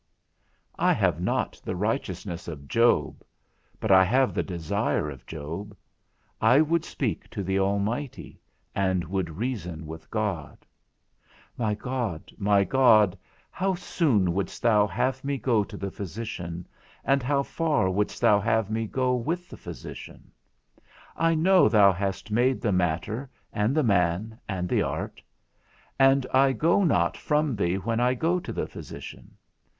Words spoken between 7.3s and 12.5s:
the Almighty, and I would reason with God. My God,